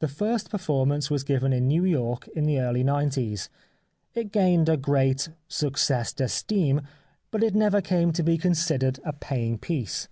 [0.00, 3.48] The first performance was given in New York in the early nineties.
[4.12, 6.80] It gained a great succes d'estime,
[7.30, 10.08] but it never came to be considered a paying piece.